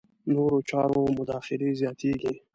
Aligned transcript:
نورو 0.33 0.57
چارو 0.69 0.99
مداخلې 1.17 1.69
زیاتېږي. 1.81 2.33